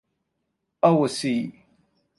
Our 0.81 1.07
Sea. 1.09 1.53